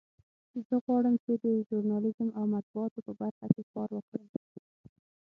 زه 0.67 0.75
غواړم 0.85 1.15
چې 1.23 1.31
د 1.43 1.45
ژورنالیزم 1.67 2.29
او 2.37 2.43
مطبوعاتو 2.55 2.99
په 3.07 3.13
برخه 3.21 3.45
کې 3.53 3.63
کار 3.73 3.89
وکړم 3.93 4.27